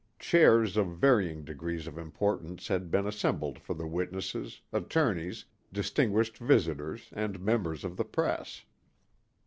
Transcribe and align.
Chairs 0.17 0.77
of 0.77 0.87
varying 0.97 1.43
degrees 1.45 1.85
of 1.85 1.95
importance 1.95 2.69
had 2.69 2.89
been 2.89 3.05
assembled 3.05 3.59
for 3.59 3.75
the 3.75 3.85
witnesses, 3.85 4.59
attorneys, 4.73 5.45
distinguished 5.71 6.39
visitors 6.39 7.09
and 7.13 7.39
members 7.39 7.83
of 7.85 7.97
the 7.97 8.05
press. 8.05 8.65